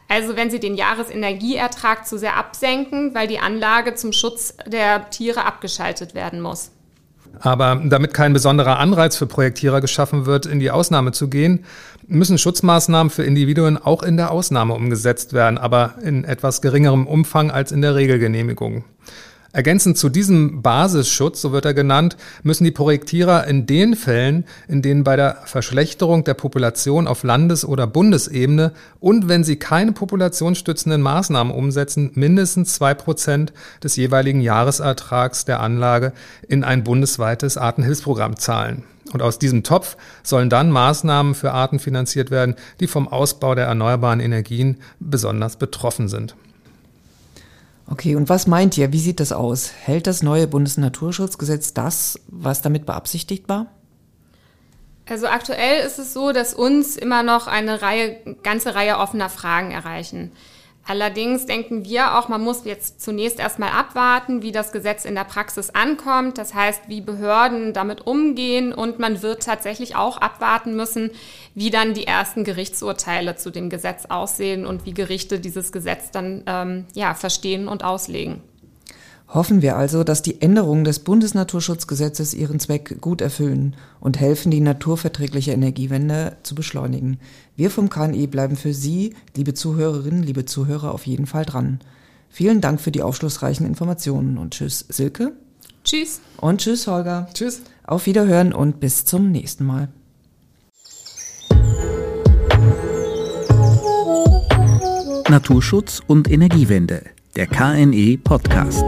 Also 0.09 0.35
wenn 0.35 0.51
sie 0.51 0.59
den 0.59 0.75
Jahresenergieertrag 0.75 2.05
zu 2.05 2.19
sehr 2.19 2.37
absenken, 2.37 3.15
weil 3.15 3.29
die 3.29 3.39
Anlage 3.39 3.95
zum 3.95 4.13
Schutz 4.13 4.57
der 4.67 5.09
Tiere 5.11 5.45
abgeschaltet 5.45 6.17
werden 6.17 6.41
muss. 6.41 6.73
Aber 7.41 7.81
damit 7.85 8.15
kein 8.15 8.33
besonderer 8.33 8.79
Anreiz 8.79 9.17
für 9.17 9.27
Projektierer 9.27 9.81
geschaffen 9.81 10.27
wird, 10.27 10.47
in 10.47 10.61
die 10.61 10.71
Ausnahme 10.71 11.13
zu 11.13 11.29
gehen, 11.29 11.65
müssen 12.07 12.39
Schutzmaßnahmen 12.39 13.11
für 13.11 13.25
Individuen 13.25 13.77
auch 13.77 14.03
in 14.03 14.17
der 14.17 14.31
Ausnahme 14.31 14.75
umgesetzt 14.75 15.33
werden, 15.33 15.59
aber 15.59 15.95
in 16.03 16.25
etwas 16.25 16.63
geringerem 16.63 17.07
Umfang 17.07 17.51
als 17.51 17.73
in 17.73 17.83
der 17.83 17.95
Regelgenehmigung. 17.95 18.85
Ergänzend 19.55 19.97
zu 19.97 20.09
diesem 20.09 20.63
Basisschutz, 20.63 21.41
so 21.41 21.53
wird 21.53 21.65
er 21.65 21.75
genannt, 21.75 22.17
müssen 22.43 22.65
die 22.65 22.73
Projektierer 22.73 23.47
in 23.47 23.67
den 23.67 23.95
Fällen, 23.95 24.47
in 24.67 24.83
denen 24.83 25.05
bei 25.05 25.15
der 25.15 25.43
Verschlechterung 25.45 26.25
der 26.25 26.35
Population 26.35 27.07
auf 27.07 27.23
Landes- 27.23 27.65
oder 27.65 27.87
Bundesebene 27.87 28.73
und 28.99 29.29
wenn 29.29 29.45
sie 29.45 29.55
keine 29.55 29.93
populationsstützenden 29.93 31.01
Maßnahmen 31.03 31.55
umsetzen, 31.55 32.11
mindestens 32.15 32.75
zwei 32.75 32.95
Prozent 32.95 33.53
des 33.81 33.95
jeweiligen 33.95 34.41
Jahresertrags 34.41 35.45
der 35.45 35.61
Anlage 35.61 36.13
in 36.49 36.65
ein 36.65 36.83
bundesweites 36.83 37.57
Artenhilfsprogramm 37.57 38.37
zahlen. 38.37 38.83
Und 39.13 39.23
aus 39.23 39.39
diesem 39.39 39.63
Topf 39.63 39.97
sollen 40.25 40.51
dann 40.51 40.73
Maßnahmen 40.73 41.37
für 41.37 41.53
Arten 41.53 41.79
finanziert 41.79 42.33
werden, 42.33 42.57
die 42.81 42.89
vom 42.89 43.07
Ausbau 43.07 43.55
der 43.55 43.67
erneuerbaren 43.67 44.19
Energien 44.19 44.79
besonders 44.99 45.55
betroffen 45.59 46.09
sind. 46.09 46.35
Okay, 47.87 48.17
und 48.17 48.29
was 48.29 48.47
meint 48.47 48.79
ihr? 48.79 48.93
Wie 48.93 48.99
sieht 48.99 49.21
das 49.21 49.33
aus? 49.33 49.73
Hält 49.85 50.07
das 50.07 50.23
neue 50.23 50.47
Bundesnaturschutzgesetz 50.47 51.75
das, 51.75 52.19
was 52.29 52.63
damit 52.63 52.87
beabsichtigt 52.87 53.49
war? 53.49 53.67
Also 55.07 55.27
aktuell 55.27 55.87
ist 55.87 55.99
es 55.99 56.15
so, 56.15 56.33
dass 56.33 56.55
uns 56.55 56.97
immer 56.97 57.23
noch 57.23 57.47
eine 57.47 57.83
Reihe, 57.83 58.17
ganze 58.43 58.75
Reihe 58.75 58.99
offener 58.99 59.29
Fragen 59.29 59.71
erreichen. 59.71 60.33
Allerdings 60.87 61.47
denken 61.47 61.85
wir 61.85 62.19
auch, 62.19 62.29
man 62.29 62.43
muss 62.43 62.65
jetzt 62.65 63.01
zunächst 63.01 63.39
erstmal 63.39 63.71
abwarten, 63.71 64.43
wie 64.43 64.53
das 64.53 64.71
Gesetz 64.71 65.07
in 65.07 65.15
der 65.15 65.25
Praxis 65.25 65.71
ankommt. 65.71 66.37
Das 66.37 66.53
heißt, 66.53 66.83
wie 66.89 67.01
Behörden 67.01 67.73
damit 67.73 68.07
umgehen 68.07 68.73
und 68.75 68.99
man 68.99 69.23
wird 69.23 69.45
tatsächlich 69.45 69.97
auch 69.97 70.19
abwarten 70.19 70.77
müssen, 70.77 71.11
wie 71.55 71.71
dann 71.71 71.95
die 71.95 72.07
ersten 72.07 72.45
Gerichtsurteile 72.45 73.37
zu 73.37 73.51
dem 73.51 73.71
Gesetz 73.71 74.07
aussehen 74.07 74.67
und 74.67 74.85
wie 74.85 74.93
Gerichte 74.93 75.41
dieses 75.41 75.73
Gesetz 75.73 76.11
dann 76.11 76.43
ähm, 76.47 76.85
ja, 76.93 77.15
verstehen 77.15 77.67
und 77.67 77.83
auslegen. 77.83 78.43
Hoffen 79.29 79.63
wir 79.63 79.77
also, 79.77 80.05
dass 80.05 80.23
die 80.23 80.41
Änderungen 80.41 80.85
des 80.85 81.01
Bundesnaturschutzgesetzes 81.01 82.35
ihren 82.35 82.61
Zweck 82.61 83.01
gut 83.01 83.21
erfüllen 83.21 83.75
und 83.99 84.21
helfen, 84.21 84.51
die 84.51 84.61
naturverträgliche 84.61 85.53
Energiewende 85.53 86.37
zu 86.43 86.55
beschleunigen. 86.55 87.19
Wir 87.57 87.71
vom 87.71 87.89
KNI 87.89 88.27
bleiben 88.27 88.57
für 88.57 88.75
Sie, 88.75 89.15
liebe 89.35 89.55
Zuhörerinnen, 89.55 90.23
liebe 90.23 90.45
Zuhörer, 90.45 90.93
auf 90.93 91.07
jeden 91.07 91.27
Fall 91.27 91.45
dran. 91.45 91.81
Vielen 92.29 92.61
Dank 92.61 92.81
für 92.81 92.91
die 92.91 93.03
aufschlussreichen 93.03 93.67
Informationen 93.67 94.39
und 94.39 94.55
tschüss, 94.55 94.85
Silke. 94.89 95.33
Tschüss. 95.85 96.21
Und 96.39 96.61
tschüss, 96.61 96.87
Holger. 96.87 97.29
Tschüss. 97.35 97.63
Auf 97.87 98.07
Wiederhören 98.07 98.53
und 98.53 98.81
bis 98.81 99.05
zum 99.05 99.31
nächsten 99.31 99.65
Mal. 99.65 99.89
Naturschutz 105.29 106.01
und 106.07 106.31
Energiewende 106.31 107.14
der 107.37 107.47
KNE 107.47 108.17
Podcast. 108.23 108.85